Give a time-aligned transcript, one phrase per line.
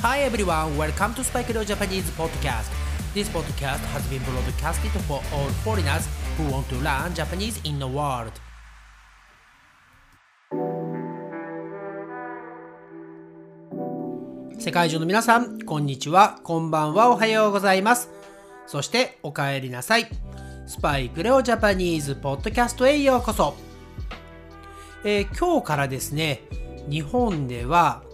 [0.00, 2.70] Hi everyone, welcome to Spike Leo Japanese podcast.
[3.12, 6.06] This podcast has been broadcasted for all foreigners
[6.36, 8.30] who want to learn Japanese in the world.
[14.56, 18.08] 世界中の皆さん、こんにちは、こんばんは、おはようございます。
[18.68, 20.08] そしてお帰りなさい。
[20.68, 23.56] スパイクレオジャパニーズポッドキャストへようこそ。
[25.02, 26.42] えー、今日からですね、
[26.88, 28.04] 日本では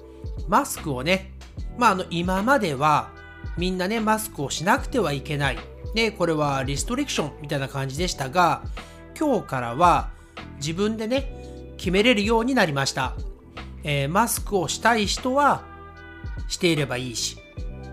[0.48, 1.34] マスクをね、
[1.79, 3.10] まあ、あの今までは
[3.56, 5.59] みんなねマスクをしなくてはいけない、
[5.95, 8.62] ね、これはリストリクションみたいな感じでしたが
[9.19, 10.10] 今日からは
[10.56, 13.15] 自分でね決めれるようになりました、
[13.82, 15.62] えー、マスクをしたい人は
[16.48, 17.38] していればいいし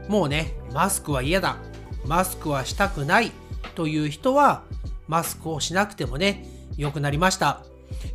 [0.07, 1.57] もうねマスクは嫌だ。
[2.05, 3.31] マスクはしたくない。
[3.75, 4.63] という人は
[5.07, 6.45] マスクをしなくてもね
[6.77, 7.63] 良くなりました、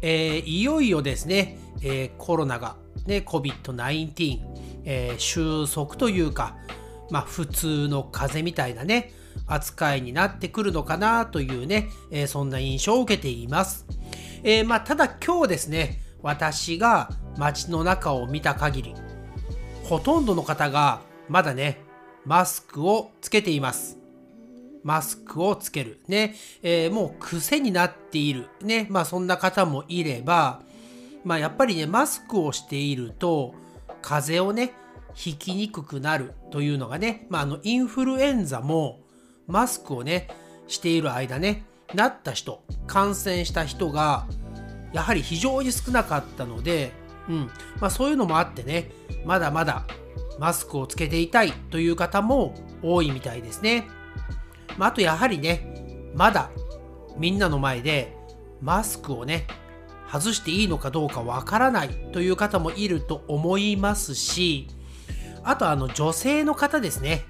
[0.02, 2.76] えー、いよいよですね、えー、コロナが
[3.06, 4.40] ね COVID-19
[4.86, 6.56] えー、収束というか、
[7.10, 9.12] まあ、普通の風邪みたいなね、
[9.46, 13.86] 扱いになってくるのかなというね、えー、そんな印象を受けています。
[14.42, 18.94] えー、まあ、ただ今日ですね、私が街の中を見た限り、
[19.84, 21.80] ほとんどの方がまだね、
[22.24, 23.98] マスクをつけています。
[24.82, 26.00] マスクをつける。
[26.08, 28.48] ね、えー、もう癖になっている。
[28.62, 30.62] ね、まあそんな方もいれば、
[31.24, 33.54] まあやっぱりね、マスクをしていると、
[34.00, 34.74] 風邪をね、
[35.16, 39.00] ひきにくくなるというのがね、まあ、あのインフルエンザも
[39.48, 40.28] マスクをね
[40.68, 41.64] している間ね
[41.94, 44.26] なった人感染した人が
[44.92, 46.92] やはり非常に少なかったので、
[47.28, 47.50] うん。
[47.80, 48.90] まあ、そういうのもあってね
[49.24, 49.86] まだまだ
[50.38, 53.88] マスクをつけていたいという方も多いみたいですね、
[54.76, 56.50] まあ、あとやはりねまだ
[57.16, 58.14] みんなの前で
[58.60, 59.46] マスクをね
[60.10, 64.68] 外していいのかどうかわからないという方もいると思いますし
[65.46, 67.24] あとあの女性の方ですね。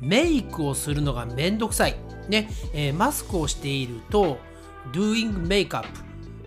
[0.00, 1.96] メイクをするのがめんどくさい。
[2.28, 4.38] ね、えー、マスクをしていると、
[4.92, 5.84] doing makeup。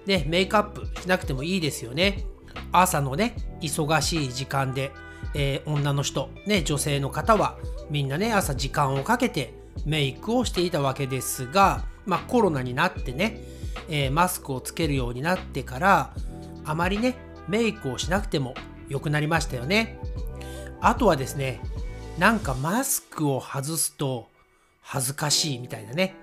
[0.05, 2.25] ね、メイクアップしなくてもいいですよね。
[2.71, 4.91] 朝のね、忙しい時間で、
[5.33, 7.57] えー、女の人、ね、女性の方は
[7.89, 9.53] みんなね、朝時間をかけて
[9.85, 13.41] メイクをしていたわけですが、まあコロナになってね、
[13.89, 16.13] えー、マスクをつけるようになってから、
[16.65, 17.15] あまりね、
[17.47, 18.53] メイクをしなくても
[18.89, 19.99] 良くなりましたよね。
[20.83, 21.61] あとはですね、
[22.19, 24.27] なんかマスクを外すと
[24.81, 26.13] 恥ずかしいみたいなね。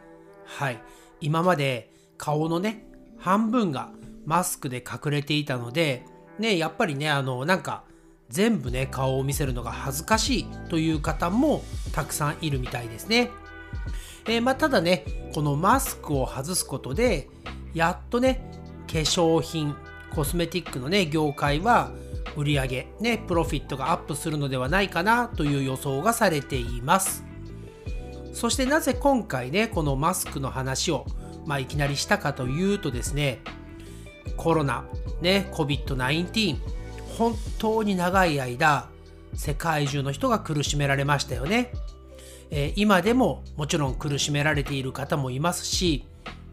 [0.45, 0.79] はい。
[1.23, 2.85] 今まで顔のね、
[3.19, 3.91] 半分が
[4.27, 6.05] マスクで隠れていたので、
[6.39, 7.85] ね、やっぱりね、あの、なんか
[8.29, 13.31] 全部ね、顔を見せるのが恥ずかしいという方もたくさんいるみたいですね。
[14.27, 17.31] えー、まあ、ただね、このマスクを外すことで、
[17.73, 18.45] やっとね、
[18.87, 19.75] 化粧品、
[20.15, 21.91] コスメティックのね、業界は
[22.37, 27.25] 売上ね、プロフィットがアップするのではないかなという予想がされています。
[28.33, 31.07] そしてなぜ今回ね、このマスクの話を、
[31.47, 33.41] まあ、いきなりしたかというとですね、
[34.37, 34.85] コロナ、
[35.21, 36.57] ね、COVID-19、
[37.19, 38.89] 本当に長い間、
[39.35, 41.73] 世界中の人が苦しめられましたよね。
[42.51, 46.05] えー、今でももちろん苦しめられている方もいますし、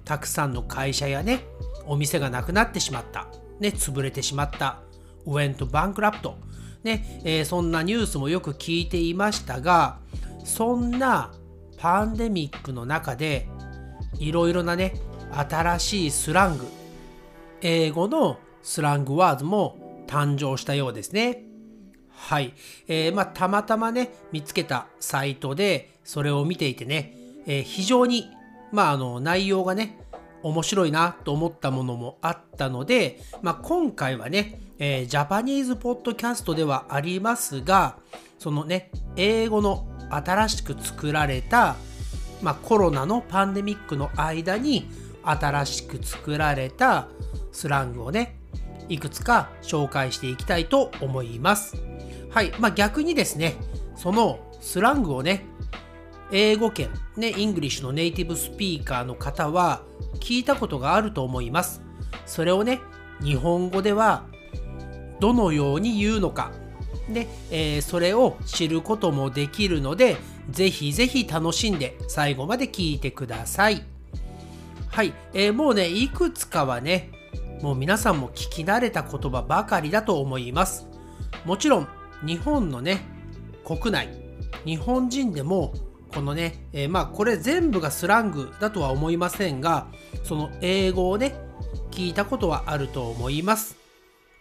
[0.05, 1.45] たくさんの会社やね、
[1.85, 3.27] お店がなくなってしまった、
[3.59, 4.81] ね、潰れてしまった、
[5.27, 6.31] went bankrupt
[6.83, 9.99] ね、えー、そんなニュースもよく聞いていましたが
[10.43, 11.33] そんな
[11.77, 13.47] パンデミックの中で
[14.19, 14.95] いろいろなね
[15.31, 16.65] 新しいスラング。
[17.61, 21.43] 英語のスラングワーズも誕生したようですね。
[22.09, 22.53] はい、
[22.87, 27.13] えー、まあたまたまね見つけたサイトでそれを見ていてね、
[27.45, 28.29] えー、非常に
[28.71, 29.99] まああの内容がね
[30.47, 37.97] 面白いなと思ったものもあったので、まあ、今回はね、えー、ジャパニーズポッドキャストではありますが、
[38.39, 41.75] そのね、英語の新しく作られた、
[42.41, 44.89] まあ、コロナのパンデミックの間に
[45.23, 47.07] 新しく作られた
[47.51, 48.39] スラングをね、
[48.89, 51.75] いくつか紹介していきたいと思います。
[52.29, 52.53] はい。
[52.59, 53.55] まあ、逆にですね、
[53.95, 55.45] そのスラングをね、
[56.31, 59.83] 英語圏、ね、 English のねネイティブスピーカーの方は
[60.19, 61.81] 聞いたことがあると思います。
[62.25, 62.81] それをね、
[63.21, 64.25] 日本語では
[65.19, 66.51] どのように言うのか、
[67.09, 70.17] で、えー、それを知ることもできるので、
[70.49, 73.83] ぜひぜひ楽しんで最後まで聞いてください。
[74.89, 77.11] はい、えー、もうね、いくつかはね、
[77.61, 80.87] もう皆さんも聞き慣れた言葉ばかりだと思います。
[81.45, 81.87] もちろん、
[82.25, 83.05] 日本のね、
[83.63, 84.09] 国内、
[84.65, 85.73] 日本人でも
[86.13, 89.87] このね、えー、まあこれ全部がスラングだとは思いませんが、
[90.23, 91.35] その英語をね、
[91.91, 93.77] 聞いたことはあると思います。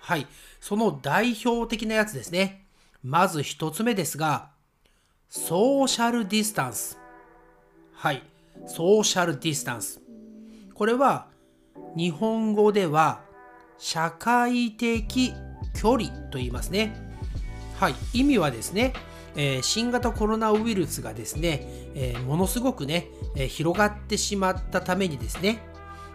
[0.00, 0.26] はい。
[0.60, 2.66] その代表的なやつですね。
[3.02, 4.50] まず一つ目ですが、
[5.28, 6.98] ソーシャルディスタンス。
[7.92, 8.22] はい、
[8.66, 10.00] ソーシャルディスタンス。
[10.74, 11.28] これは
[11.96, 13.22] 日本語では
[13.78, 15.32] 社会的
[15.74, 16.94] 距離と言いますね。
[17.78, 18.92] はい、意味はですね、
[19.36, 25.62] え、新型コロナウイルスがですね、え、ものすごくね、え、広がってしまったためにですね、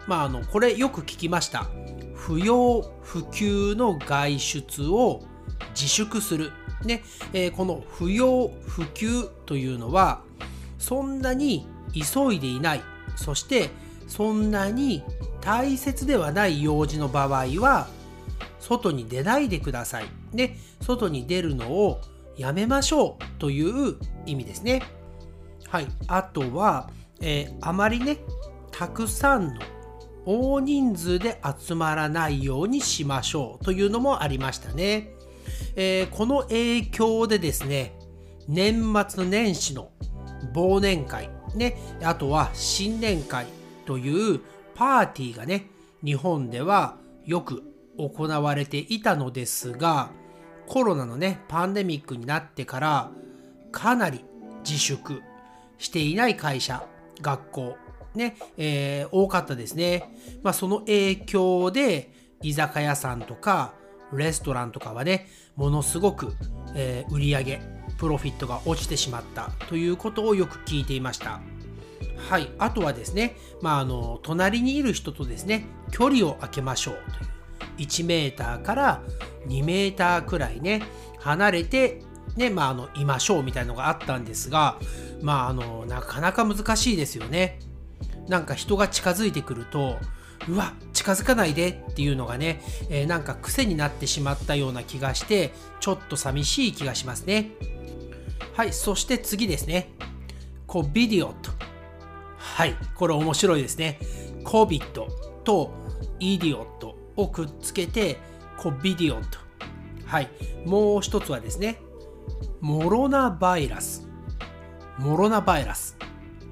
[0.06, 1.70] まあ、あのこれよく聞きました。
[2.14, 5.22] 不要不急の外出を
[5.74, 6.52] 自粛する。
[6.84, 10.22] ねえこの不要不急というのは
[10.78, 11.64] そんなに
[11.94, 12.82] 急いでいない
[13.14, 13.70] そして
[14.08, 15.04] そんなに
[15.40, 17.86] 大切ではない用事の場合は
[18.58, 20.04] 外に出ないでください。
[20.32, 22.00] ね、外に出るのを
[22.36, 23.96] やめましょうという
[24.26, 24.82] 意味ですね。
[25.68, 25.86] はい。
[26.06, 26.90] あとは、
[27.20, 28.18] えー、あまりね、
[28.70, 29.60] たくさんの
[30.24, 35.10] 大人数で集まらないようにしましょうというのもありましたね。
[35.76, 37.98] えー、この影響でですね、
[38.48, 39.90] 年末年始の
[40.54, 43.46] 忘年会、ね、あとは新年会
[43.86, 44.40] という
[44.74, 45.66] パーティーがね、
[46.04, 47.62] 日本ではよく
[47.96, 50.10] 行われていたのですが、
[50.72, 53.10] コロナのね、パンデミックになってから、
[53.72, 54.24] かなり
[54.64, 55.20] 自粛
[55.76, 56.86] していない会社、
[57.20, 57.76] 学校、
[58.14, 60.16] ね、えー、多かったですね。
[60.42, 63.74] まあ、その影響で、居酒屋さんとか、
[64.14, 66.32] レストランとかはね、ものすごく、
[66.74, 67.60] えー、売り上げ、
[67.98, 71.42] プロフィットが落ちてしまったということをよく聞いていました。
[72.30, 72.50] はい。
[72.58, 77.32] あとはですね、まあ、あの、隣にいる人とですね、距離を空けましょうという。
[77.78, 79.02] 1メーターから
[79.46, 80.82] 2メーターくらいね、
[81.18, 82.02] 離れて、
[82.36, 84.78] ね、まあ、あの、いましょうみたいのがあったんですが、
[85.20, 87.58] まあ、あの、なかなか難しいですよね。
[88.28, 89.98] なんか人が近づいてくると、
[90.48, 97.50] うわ、近づかないでっていうのがね、えー、なんか癖になってしまったような気がして、ちょっと寂しい気がしますね。
[98.54, 99.92] はい、そして次ですね。
[100.66, 101.50] コビディオと。
[102.36, 103.98] はい、これ面白いですね。
[104.44, 105.08] コビット
[105.44, 105.72] と
[106.18, 108.18] イディオットをくっつけて、
[108.58, 109.38] コビディオット。
[110.06, 110.28] はい、
[110.66, 111.80] もう一つはですね、
[112.60, 114.08] モロナバイラス。
[114.98, 115.96] モロナバイラス。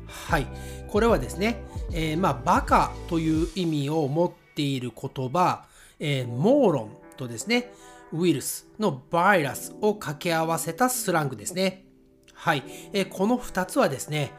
[0.07, 0.47] はい、
[0.89, 1.63] これはですね、
[1.93, 5.67] えー、まあ、バカという意味を持っている言葉、
[5.99, 7.73] えー、モーロンとですね、
[8.13, 11.85] ウイルスのバイラスを掛け合わせたスラングですね。
[12.35, 12.65] はい。
[12.93, 14.33] えー、この2つはですね、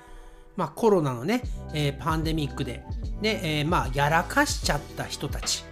[0.58, 1.44] まあ、コロナのね、
[1.74, 2.84] えー、パンデミックで、
[3.22, 5.64] ね、えー、まあ、やらかしちゃった人たち、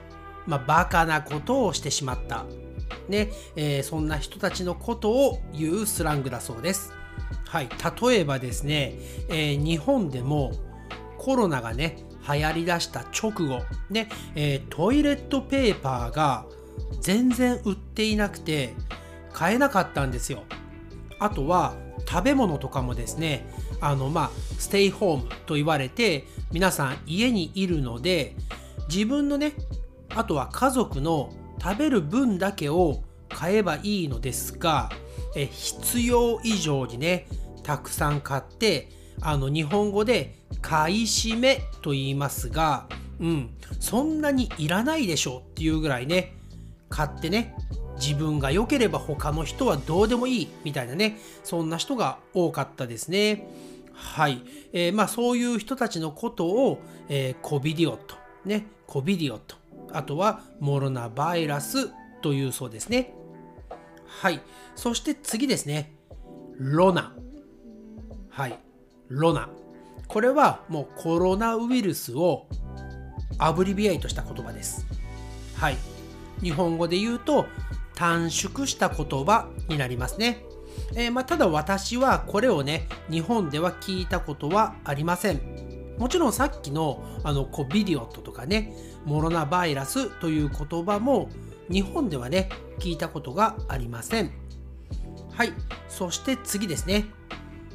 [0.50, 2.46] まあ、バカなことをしてしまった、
[3.08, 6.92] ね、えー、そんな人たちのことを言うスラングだそうです。
[7.46, 7.70] はい。
[8.02, 8.96] 例えばですね、
[9.30, 10.52] え日本でも
[11.18, 11.98] コロナがね、
[12.28, 16.46] 流行りだした直後、ね、えトイレットペーパーが
[17.00, 18.74] 全然売っていなくて
[19.32, 20.44] 買えなかったんですよ。
[21.20, 21.76] あとは
[22.08, 23.48] 食べ物とかもですね、
[23.82, 28.36] あのまあステイホームと言われて皆さん家にいるので
[28.90, 29.54] 自分のね
[30.16, 34.90] あとは家族の食べる分だけを買えばいいのですが
[35.36, 37.28] え必要以上にね
[37.64, 38.90] たくさん買って
[39.22, 42.88] あの日本語で買い占めと言いますが
[43.20, 46.36] うんそんなにいらないでしょうっていうぐらいね
[46.90, 47.56] 買ってね
[47.98, 53.48] 自分が良ければ他の人はどうでもいいみたいなねそんな人が多かったですね。
[53.94, 54.42] はい、
[54.72, 56.80] えー、まあそういう人たちのことを、
[57.10, 59.58] えー、コビディオとねコビディオと
[59.94, 61.90] あとはモロナバイラス
[62.22, 63.14] というそうですね。
[64.06, 64.42] はい。
[64.76, 65.94] そして次ですね。
[66.58, 67.14] ロナ。
[68.30, 68.60] はい。
[69.08, 69.50] ロナ。
[70.08, 72.48] これはもうコロナウイルスを
[73.38, 74.86] アブリビエイトした言葉です。
[75.56, 75.78] はい。
[76.42, 77.46] 日本語で言うと
[77.96, 80.44] 短縮した言葉になりますね。
[80.96, 85.59] えー、まあ、ただ私はこれをね、日本では聞いたことはありません。
[86.00, 88.74] もちろんさっきのあのコビデオットとかね、
[89.06, 91.30] モロナバイラスという言葉も
[91.70, 94.32] 日本ではね、聞いたことがありません。
[95.32, 95.54] はい、
[95.90, 97.06] そして次ですね。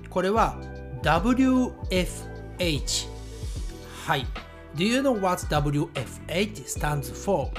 [0.08, 0.58] これは
[1.02, 1.74] WFH。
[4.06, 4.26] はい。
[4.74, 7.50] Do you know what WFH stands for?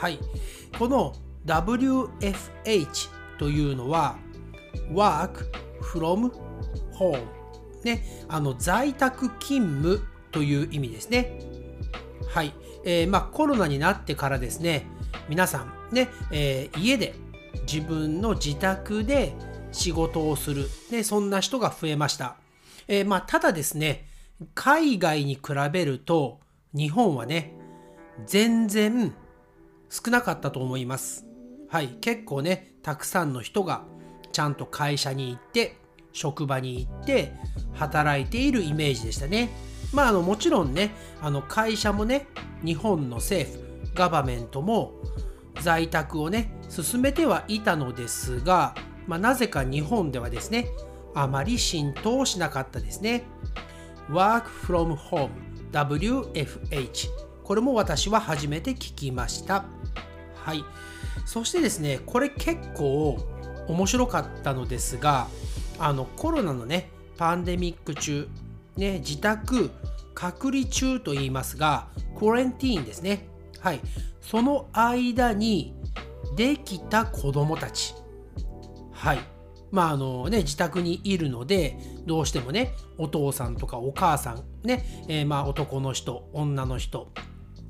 [0.00, 0.18] はい。
[0.78, 1.12] この
[1.44, 4.16] WFH というのは
[4.92, 5.50] work
[5.82, 6.32] from
[6.96, 7.41] home
[7.84, 11.38] ね、あの在宅勤務という意味ですね。
[12.28, 12.54] はい。
[12.84, 14.86] えー、まあコロナになってからですね、
[15.28, 17.14] 皆さんね、えー、家で
[17.70, 19.34] 自分の自宅で
[19.70, 22.36] 仕事をする、ね、そんな人が増えました。
[22.88, 24.06] えー、まあただですね、
[24.54, 26.40] 海外に比べると
[26.74, 27.54] 日本はね、
[28.26, 29.14] 全然
[29.88, 31.26] 少なかったと思います。
[31.68, 33.84] はい、結構ね、たくさんの人が
[34.32, 35.76] ちゃんと会社に行って
[36.12, 37.34] 職場に行って
[37.74, 39.50] 働いているイメージでしたね。
[39.92, 42.26] まあ、あのもちろんねあの会社もね
[42.64, 43.62] 日本の政府
[43.94, 44.94] ガバメントも
[45.60, 48.74] 在宅をね進めてはいたのですが、
[49.06, 50.68] まあ、なぜか日本ではですね
[51.14, 53.24] あまり浸透しなかったですね。
[54.08, 55.30] Work from Home
[55.72, 57.08] WFH
[57.44, 59.64] これも私は初めて聞きました。
[60.34, 60.64] はい。
[61.24, 63.18] そしてですね、これ結構
[63.68, 65.28] 面白かったのですが、
[65.78, 68.28] あのコロナのね、パンデミック中、
[68.76, 69.70] ね、自宅
[70.14, 73.26] 隔離中と言いますが、コレンティーンですね。
[73.60, 73.80] はい。
[74.20, 75.74] その間に
[76.36, 77.94] できた子供たち。
[78.92, 79.18] はい。
[79.70, 87.08] まああのね、自宅にいるので、どうしてもね、お父さんとかお母さん、ね、えー、まあ男の人、女の人、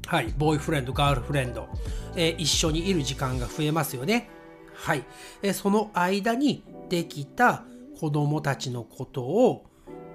[0.06, 1.68] はい、ボーイフレンド、ガールフレンド、
[2.16, 4.28] えー、一緒にいる時間が増えますよね。
[4.74, 5.04] はい、
[5.42, 7.64] えー、その間にできた
[7.98, 9.64] 子供たちのことを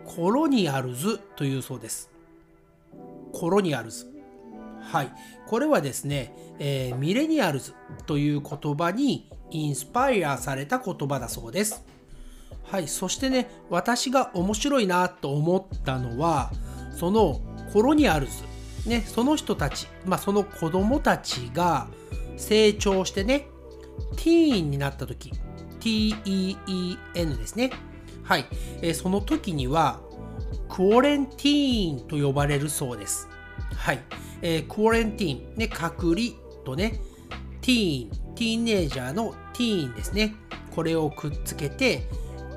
[0.06, 2.10] コロニアルズというそうです。
[3.34, 4.12] コロニアルズ。
[4.82, 5.12] はい、
[5.48, 7.74] これはですね、えー、ミレニアルズ
[8.06, 11.84] という言葉にインスパイアされた言葉だそうです。
[12.64, 16.52] はい、そしてね、私が面白いなと思ったのは、
[16.92, 17.42] その
[17.74, 18.44] コロニアルズ
[18.88, 21.88] ね、その人たち、まあ、その子供たちが
[22.38, 23.48] 成長してね、
[24.16, 25.32] ティーンになった時、
[25.88, 27.72] T-E-E-N ですね。
[28.24, 28.46] はい、
[28.82, 30.02] えー、その時には、
[30.68, 33.30] クオレンティーンと呼ばれるそうです。
[33.74, 34.00] はい、
[34.42, 36.32] えー、クオレンティーン、ね、隔離
[36.66, 37.00] とね、
[37.62, 40.36] ティーン、ティーンネイジャーのティーンですね。
[40.76, 42.10] これをくっつけて、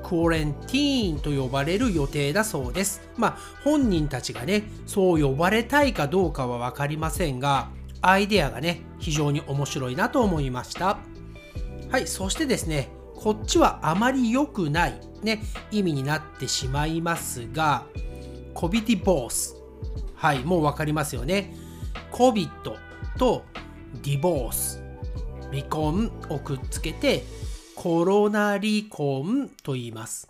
[0.03, 3.01] クオレンティーンと呼ばれる予定だそうです。
[3.15, 7.69] まあ本人たちがね、そう呼ばれたいかどうかは分かりませんが、
[8.01, 10.97] アイデアがね、非常に面白いなと思いました。
[11.89, 12.89] はい、そしてですね、
[13.21, 17.85] こっちはあまり良くない、ね、意味になってしまいますが、
[18.55, 19.55] コビティボース。
[20.15, 21.53] はい、もう分かりますよね。
[22.09, 22.77] コビット
[23.19, 23.43] と
[24.01, 24.81] ディボース。
[25.51, 27.23] 離婚をくっつけて
[27.75, 30.27] コロナ離婚と言います。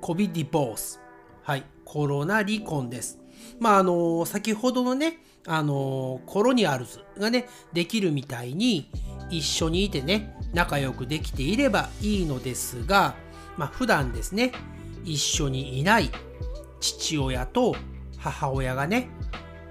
[0.00, 1.00] コビディボース。
[1.44, 3.20] はい、コロナ離婚です。
[3.60, 8.90] まあ、あの先ほどのね、あのコロニアルズがね、できるみたいに、
[9.30, 13.14] 一緒にいてね、仲良くできていればいいのですが、
[13.56, 14.52] まあ、普段ですね、
[15.04, 16.10] 一緒にいない
[16.80, 17.74] 父親と
[18.18, 19.08] 母親がね、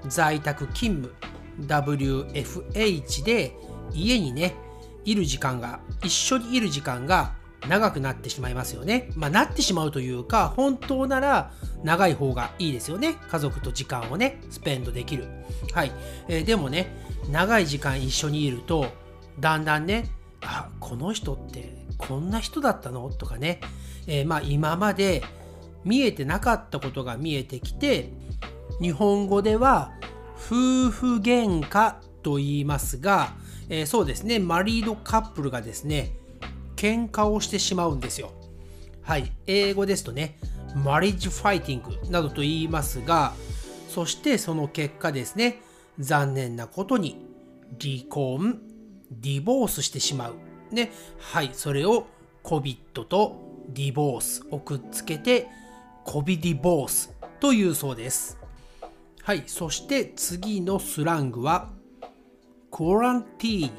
[0.07, 1.13] 在宅勤務
[1.61, 3.55] WFH で
[3.93, 4.55] 家にね、
[5.05, 7.33] いる時間が、一緒にいる時間が
[7.67, 9.09] 長くなってしまいますよね。
[9.15, 11.51] まあ、なってしまうというか、本当なら
[11.83, 13.15] 長い方がいいですよね。
[13.29, 15.27] 家族と時間をね、スペンドできる。
[15.73, 15.91] はい。
[16.27, 16.87] えー、でもね、
[17.29, 18.87] 長い時間一緒にいると、
[19.39, 20.09] だんだんね、
[20.87, 23.09] この人ってこんな人だったの？
[23.09, 23.59] とかね、
[24.05, 25.23] えー、まあ今まで
[25.83, 28.13] 見えてなかったことが見えてきて、
[28.79, 29.93] 日本語では
[30.35, 33.33] 夫婦喧嘩と言いますが、
[33.67, 36.11] えー、そうですね、マリードカップルがですね、
[36.75, 38.31] 喧嘩をしてしまうんですよ。
[39.01, 40.37] はい、英語ですとね、
[40.83, 43.33] マリッジファイティングなどと言いますが、
[43.89, 45.61] そしてその結果ですね、
[45.97, 47.25] 残念なことに
[47.81, 48.59] 離婚、
[49.09, 50.35] ディボースしてしまう。
[50.71, 52.07] ね、はい、それを
[52.43, 53.35] COVID と
[53.69, 55.47] ディボースをくっつけて
[56.05, 58.37] COVID ディボースというそうです。
[59.23, 61.71] はい、そして次のスラングは
[62.69, 63.71] コランティーニ。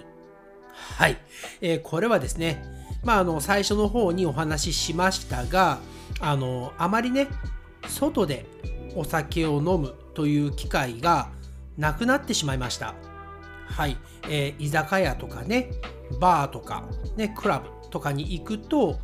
[0.73, 1.16] はい、
[1.61, 2.62] えー、これはですね、
[3.05, 5.78] まあ、あの最初の方にお話ししましたが、
[6.21, 7.28] あのあまりね、
[7.88, 8.47] 外で
[8.97, 11.28] お酒を飲むという機会が
[11.78, 12.95] なくなってしまいました。
[13.66, 13.97] はい、
[14.28, 15.71] えー、居酒屋とかね、
[16.20, 16.84] バーとか、
[17.16, 18.98] ね、クラブとかに行くと、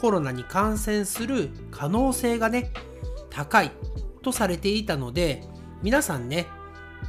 [0.00, 2.72] コロナに感染する可能性がね、
[3.30, 3.72] 高い
[4.22, 5.42] とされていたので、
[5.82, 6.46] 皆さんね、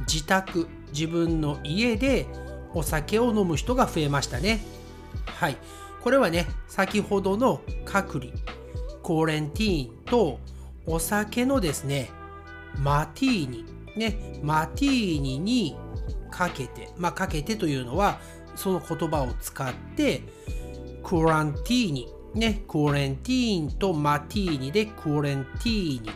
[0.06, 2.26] 自宅、自分の家で
[2.74, 4.64] お酒を飲む人が増えましたね。
[5.26, 5.56] はい。
[6.02, 8.32] これはね、先ほどの隔離、
[9.02, 10.38] コーレンティーンと
[10.86, 12.10] お酒のですね、
[12.78, 13.64] マティーニ、
[13.96, 15.76] ね、マティーニに
[16.30, 18.18] かけて、まあ、かけてというのは、
[18.60, 20.22] その言葉を使って、
[21.02, 26.10] コランティーニ、ね、コーレンティーンとマティーニでコーレンティーニ。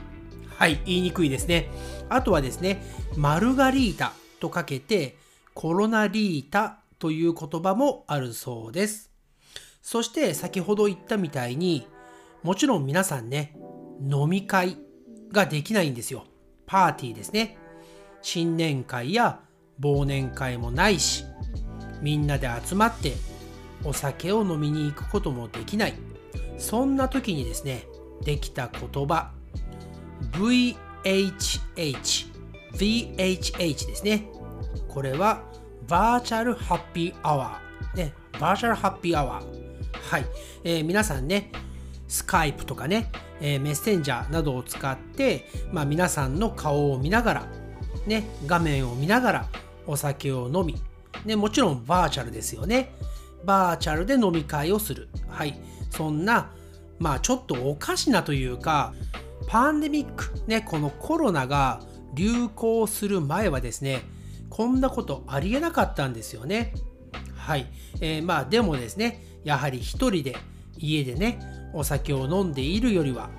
[0.51, 1.71] はい、言いにくいですね。
[2.11, 2.83] あとはですね、
[3.17, 5.17] マルガリータとかけて
[5.55, 9.11] コロナリータという言葉もあるそうです。
[9.81, 11.87] そして先ほど言ったみたいに
[12.43, 13.57] もちろん皆さんね
[14.01, 14.79] 飲み会
[15.33, 16.25] ができないんですよ。
[16.67, 17.57] パーティーですね。
[18.23, 19.41] 新年会や
[19.81, 21.25] 忘年会もないし
[22.05, 23.15] みんなで集まって
[23.83, 25.95] お酒を飲みに行くこともできない。
[26.59, 27.87] そんな時にですね、
[28.23, 29.33] できた言葉、
[30.33, 30.77] VHH、
[32.75, 34.29] VHH ですね。
[34.87, 35.45] これは、
[35.89, 37.97] バーチャルハッピーアワー。
[37.97, 39.47] ね、バーチャルハッピーアワー。
[40.11, 40.27] はい。
[40.63, 41.53] えー、皆さんね、
[42.07, 47.47] スカイプとかね、えー、メッセンジャーなどを使って、まあ、皆さんの顔を見ながら、
[48.07, 49.49] ね、画面を見ながら
[49.87, 50.75] お酒を飲み、
[51.25, 52.95] ね、もちろんバーチャルですよね。
[53.45, 55.09] バーチャルで飲み会をする。
[55.29, 55.59] はい。
[55.91, 56.51] そんな、
[56.99, 58.95] まあちょっとおかしなというか、
[59.47, 61.81] パンデミック、ね、このコロナが
[62.15, 64.03] 流行する前はですね、
[64.49, 66.75] こんなことありえなかったんですよね。
[67.37, 67.67] はい。
[68.01, 70.37] えー、まあでもですね、やはり一人で
[70.79, 71.41] 家でね、
[71.73, 73.31] お酒を飲んでいるよりは、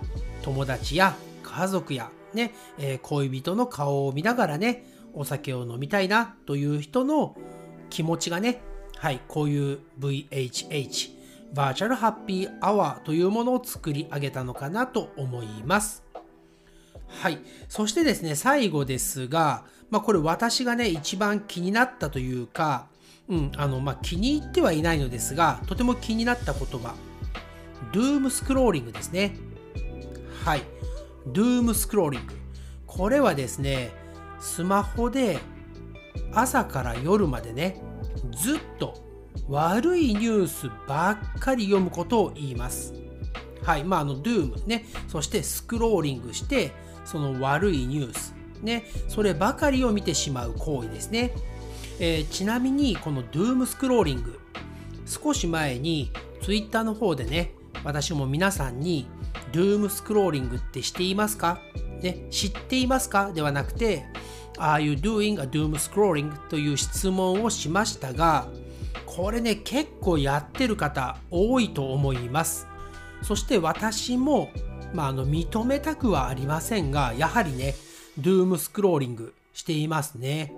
[0.43, 7.35] 友達や家族やね、えー、恋人の顔を見ながらね、お酒を飲みたいなという人の
[7.89, 8.61] 気持ちがね、
[8.97, 11.09] はい、こういう VHH、
[11.53, 16.03] バーチャルハッピーアワーというものを作り上げたのかなと思います。
[17.07, 17.39] はい。
[17.69, 22.87] そしてですね、最後ですが、まあこれ私がね、一番気になったというか、
[23.29, 26.95] うん、あの、まあ気に入ってはいないのですが、とても気になった言葉、
[27.93, 29.37] ドゥームスクローリングですね。
[30.43, 30.63] はい。
[31.27, 32.33] ドゥームスクローリング。
[32.85, 33.91] これはですね、
[34.39, 35.39] スマホで
[36.33, 37.81] 朝から夜までね、
[38.31, 38.93] ずっと
[39.47, 42.93] 悪いニュースばっかり読むことを言います。
[43.63, 43.83] はい。
[43.83, 46.71] まあ、あの、ドゥームね、そしてスクローリングして、
[47.03, 51.33] その悪いニュース、ね、そればかりを見てしまう行為ですね。
[51.99, 54.39] えー、ちなみに、このドゥームスクローリング、
[55.05, 57.53] 少し前に Twitter の方でね、
[57.83, 59.07] 私も皆さんに、
[59.51, 61.59] ドゥームスクローリングってしていますか？
[62.01, 63.31] ね、知っていますか？
[63.31, 64.05] ではなくて、
[64.57, 66.35] Are you doing a doom scrolling?
[66.49, 68.47] という質問をしましたが、
[69.05, 72.67] これね、結構やってる方多いと思います。
[73.21, 74.49] そして私も、
[74.93, 77.75] まあ、あの認めたくはありませんが、やはりね、
[78.17, 80.53] ドゥームスクローリングしていますね。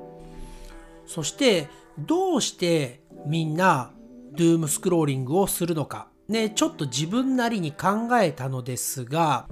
[1.05, 3.91] そして、どうしてみんな
[4.33, 9.47] ドゥームスクローリングをするのか、ね、ちょっと自分なりに考えたのですが、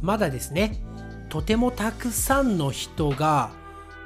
[0.00, 0.80] まだですね、
[1.28, 3.50] とてもたくさんの人が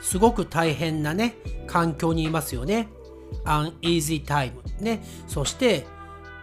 [0.01, 2.89] すごく大変なね、環境にいますよね。
[3.45, 5.03] uneasy time ね。
[5.29, 5.87] そして、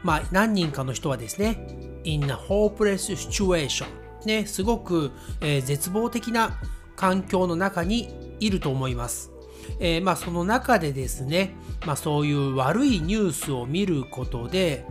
[0.03, 1.67] まあ何人かの人はですね、
[2.03, 3.85] in a hopeless situation
[4.25, 5.11] ね、すごく、
[5.41, 6.59] えー、絶望的な
[6.95, 9.31] 環境の中にいると思います。
[9.79, 14.85] えー、まあその中でですね、まあそういう悪いニュースを見ることで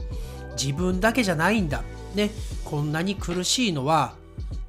[0.63, 1.83] 自分だけじゃないんだ。
[2.15, 2.31] ね、
[2.65, 4.15] こんなに苦しいのは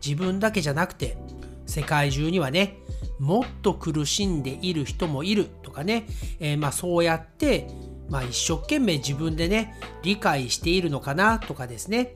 [0.06, 1.18] 自分だけじゃなくて
[1.66, 2.78] 世界中にはね
[3.20, 6.08] もっと苦しんでいる人もいるとかね、
[6.40, 7.68] えー、まあそうやって、
[8.10, 12.16] まあ、一生懸命自分でね理解しているのかなとかですね。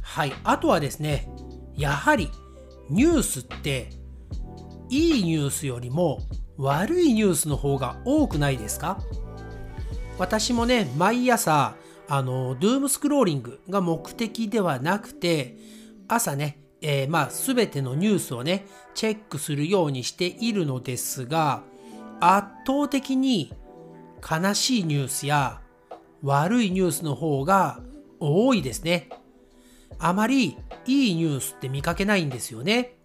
[0.00, 0.32] はい。
[0.42, 1.30] あとはですね
[1.76, 2.30] やはり
[2.90, 3.90] ニュースって
[4.90, 6.20] いいニュースよりも
[6.56, 8.98] 悪いニュースの方が多くないですか？
[10.18, 11.76] 私もね毎朝
[12.08, 15.56] あのドゥームスクローリングが目的ではなくて
[16.08, 21.62] 朝ねえー、まあ全てのニュースをねチェックするようにしているのですが
[22.20, 23.52] 圧倒的に
[24.28, 25.60] 悲しいニュースや
[26.22, 27.80] 悪いニュースの方が
[28.20, 29.08] 多いですね。
[29.98, 32.96] あまりいいニュースって見かけないんですよね。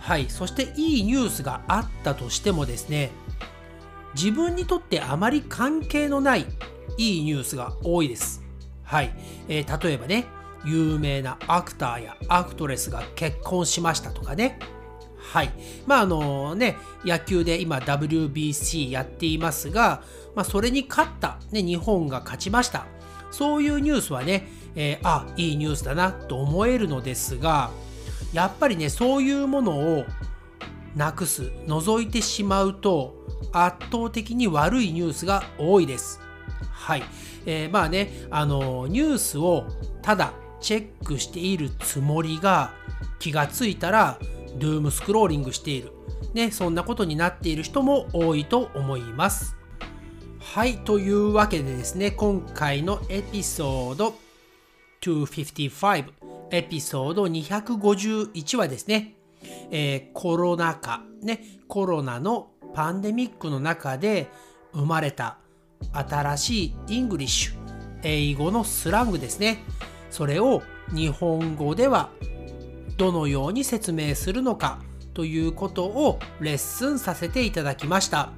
[0.00, 0.30] はい。
[0.30, 3.10] そしていいニュースがあったとしてもですね、
[4.14, 6.46] 自分にとってあまり関係のない
[6.96, 8.42] いいニュースが多いです。
[8.82, 9.12] はい。
[9.48, 10.26] えー、例えばね、
[10.64, 14.58] 有名なアクターやアクトレスが結婚しましたとかね。
[15.18, 15.52] はい。
[15.86, 20.02] まああのね、野球で今 WBC やっていますが、
[20.34, 22.86] まあそれに勝った、ね、日本が勝ちました。
[23.30, 27.70] そういうニュースはね、えー、あ、いいニュースだなと思えるのですが、
[28.32, 30.04] やっぱりね、そういうものを
[30.96, 33.14] なくす、除いてしまうと、
[33.52, 36.20] 圧倒的に悪いニュースが多いです。
[36.72, 37.02] はい。
[37.44, 39.64] えー、まあね、あのニュースを
[40.02, 42.72] ただチェックしているつもりが
[43.18, 44.18] 気がついたら
[44.58, 45.92] ドゥームスクローリングしている。
[46.34, 49.56] ね、そんなことになっている人も多いと思います。
[50.40, 54.14] はい、というわけでですね、今回のエピソード
[55.00, 56.12] 255、
[56.50, 59.14] エピソード251はですね、
[59.70, 64.28] えー、コロナ禍、ね、コロナのパンデミックの中で
[64.72, 65.38] 生まれた
[65.92, 67.54] 新しい English、
[68.02, 69.64] 英語のスラングですね。
[70.10, 72.10] それを日本語では
[72.96, 74.80] どのように説明するのか
[75.14, 78.32] ということをレッスンさせていただきました。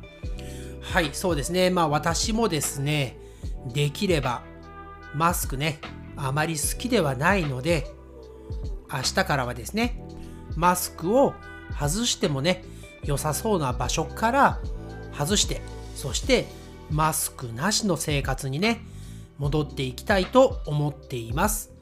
[0.81, 1.71] はい、そうですね。
[1.71, 3.19] まあ私もですね、
[3.73, 4.43] できれば
[5.15, 5.81] マスクね、
[6.17, 7.87] あまり好きではないので、
[8.93, 10.03] 明日からはですね、
[10.57, 11.35] マスクを
[11.79, 12.65] 外してもね、
[13.05, 14.61] 良さそうな場所から
[15.17, 15.61] 外して、
[15.95, 16.47] そして
[16.91, 18.81] マスクなしの生活にね、
[19.41, 21.73] 戻っていきたいと思っています。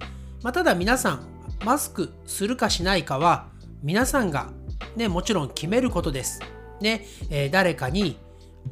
[0.43, 1.27] まあ、ただ皆さん、
[1.65, 3.49] マスクするかしないかは
[3.83, 4.53] 皆さんが
[4.97, 6.41] ね、もちろん決めることです。
[6.81, 8.17] ね、えー、誰かに、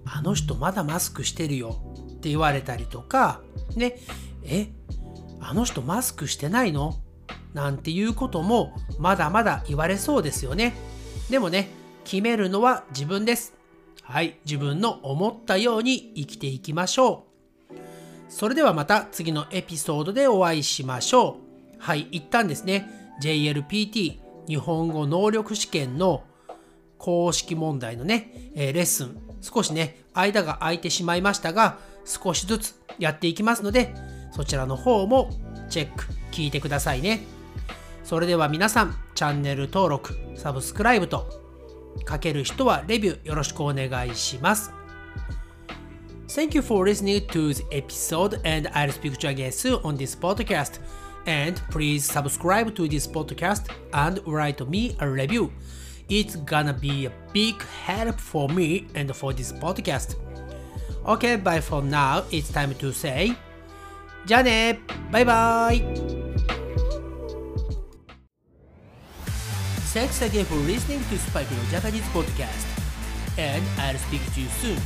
[0.05, 1.77] あの人まだマスクしてるよ
[2.13, 3.41] って言われたりとか、
[3.75, 3.99] ね、
[4.45, 4.69] え、
[5.41, 6.95] あの人マスクしてないの？
[7.55, 10.75] なんていうこともまだまだ言われそうですよね。
[11.29, 11.71] でもね、
[12.05, 13.55] 決めるのは自分です。
[14.03, 17.26] はい、自分の思ったように生きていきましょう。
[18.29, 21.77] それではまた次のエピソードでお会いしましょう。
[21.79, 22.89] はい、一旦ですね、
[23.23, 26.25] JLPT 日本語能力試験の
[26.99, 33.95] 公式問題のね、えー、レッスン、少しね、間が空いてしまいましたが、少しずつやっていきますので、
[34.33, 35.31] そちらの方も
[35.69, 37.25] チェック、聞いてくださいね。
[38.05, 41.29] それでは皆さん、チャンネル登録、サブスクライブと、
[42.09, 44.73] 書ける人はレビューよろしくお願いします。
[46.36, 50.16] Thank you for listening to the episode and I'll speak to you again soon on this
[50.16, 50.80] podcast.
[51.26, 55.52] And please subscribe to this podcast and write me a review.
[56.10, 60.16] It's gonna be a big help for me and for this podcast.
[61.06, 62.24] Okay, bye for now.
[62.32, 63.36] It's time to say
[64.26, 64.80] じゃあね
[65.12, 65.84] バイバイ
[69.94, 72.66] Thanks again for listening to Spike No Japanese podcast.
[73.38, 74.78] And I'll speak to you soon.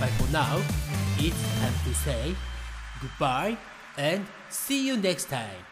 [0.00, 0.60] But for now,
[1.18, 2.34] it's time to say
[3.00, 3.58] goodbye
[3.96, 5.67] and see you next time.